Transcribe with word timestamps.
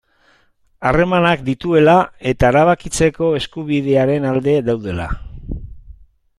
Harremanak 0.91 1.43
dituela 1.49 1.93
eta 2.33 2.49
erabakitzeko 2.53 3.29
eskubidearen 3.41 4.29
alde 4.33 4.59
daudela. 4.71 5.07